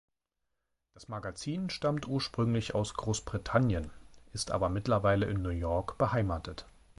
[0.95, 3.91] Das Magazin stammt ursprünglich aus Großbritannien,
[4.33, 6.65] ist aber mittlerweile in New York beheimatet.